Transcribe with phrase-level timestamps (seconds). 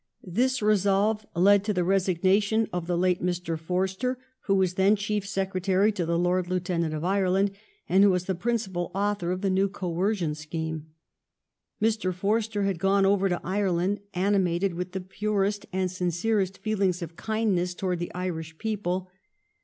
[0.25, 3.55] This re solve led to the resignation of the late Mr.
[3.55, 7.51] Forster, who was then Chief Sec retary to the Lord Lieutenant of Ireland
[7.87, 8.39] and who was the (Ftm,,.
[8.39, 10.87] ^i.....>i;r„,>i, i>v K.i.,«ii a s™s) principal author of the new coercion scheme.
[11.79, 12.11] Mr.
[12.11, 17.75] Forster had gone over to Ireland animated with the purest and sincerest feelings of kindness
[17.75, 19.07] toward the Irish people.